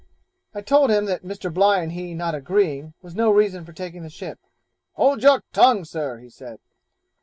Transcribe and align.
I 0.55 0.61
told 0.61 0.89
him 0.89 1.05
that 1.05 1.21
Mr. 1.21 1.53
Bligh 1.53 1.77
and 1.83 1.91
he 1.91 2.15
not 2.15 2.33
agreeing 2.33 2.95
was 3.03 3.13
no 3.13 3.29
reason 3.29 3.65
for 3.65 3.71
taking 3.71 4.01
the 4.01 4.09
ship. 4.09 4.39
'Hold 4.93 5.21
your 5.21 5.43
tongue, 5.53 5.85
Sir,' 5.85 6.17
he 6.17 6.27
said. 6.31 6.57